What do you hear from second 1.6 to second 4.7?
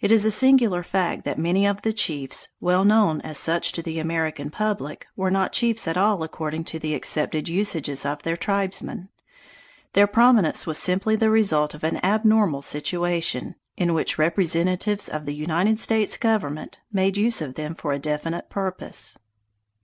of the "chiefs", well known as such to the American